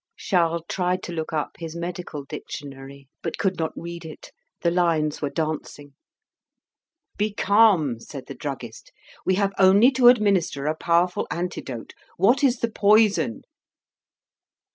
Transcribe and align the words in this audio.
Charles 0.17 0.63
tried 0.67 1.03
to 1.03 1.11
look 1.11 1.31
up 1.31 1.51
his 1.59 1.75
medical 1.75 2.23
dictionary, 2.23 3.07
but 3.21 3.37
could 3.37 3.59
not 3.59 3.71
read 3.75 4.03
it; 4.03 4.31
the 4.61 4.71
lines 4.71 5.21
were 5.21 5.29
dancing. 5.29 5.93
"Be 7.17 7.31
calm," 7.31 7.99
said 7.99 8.25
the 8.25 8.33
druggist; 8.33 8.91
"we 9.27 9.35
have 9.35 9.53
only 9.59 9.91
to 9.91 10.07
administer 10.07 10.65
a 10.65 10.75
powerful 10.75 11.27
antidote. 11.29 11.93
What 12.17 12.43
is 12.43 12.61
the 12.61 12.71
poison?" 12.71 13.43